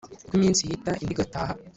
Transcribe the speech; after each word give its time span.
Uko 0.25 0.33
iminsi 0.37 0.59
ihita 0.63 0.91
indi 1.01 1.13
igataha 1.15 1.53